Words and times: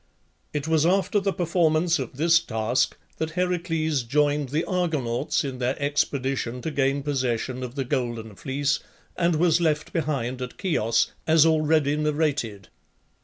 It 0.51 0.67
was 0.67 0.83
after 0.83 1.19
the 1.19 1.31
performance 1.31 1.99
of 1.99 2.17
this 2.17 2.39
task 2.39 2.97
that 3.17 3.33
Heracles 3.37 4.01
joined 4.01 4.49
the 4.49 4.65
Argonauts 4.65 5.43
in 5.43 5.59
their 5.59 5.79
expedition 5.79 6.59
to 6.63 6.71
gain 6.71 7.03
possession 7.03 7.61
of 7.61 7.75
the 7.75 7.85
Golden 7.85 8.33
Fleece, 8.33 8.79
and 9.15 9.35
was 9.35 9.61
left 9.61 9.93
behind 9.93 10.41
at 10.41 10.59
Chios, 10.59 11.11
as 11.27 11.45
already 11.45 11.95
narrated. 11.97 12.69